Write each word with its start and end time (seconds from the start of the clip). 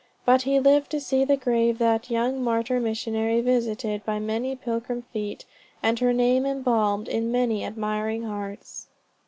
But 0.25 0.41
he 0.41 0.59
lived 0.59 0.89
to 0.89 0.99
see 0.99 1.23
the 1.25 1.37
grave 1.37 1.75
of 1.75 1.77
that 1.77 2.09
young 2.09 2.43
martyr 2.43 2.79
missionary 2.79 3.39
visited 3.39 4.03
by 4.03 4.17
many 4.17 4.55
pilgrim 4.55 5.03
feet, 5.13 5.45
and 5.83 5.99
her 5.99 6.11
name 6.11 6.43
embalmed 6.43 7.07
in 7.07 7.31
many 7.31 7.63
admiring 7.63 8.23
hearts. 8.23 8.87